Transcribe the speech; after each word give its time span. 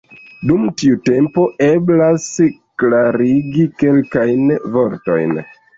Dum 0.51 0.63
tiu 0.81 0.97
tempo 1.09 1.43
eblas 1.67 2.27
klarigi 2.85 3.71
kelkajn 3.85 4.53
vortojn. 4.79 5.43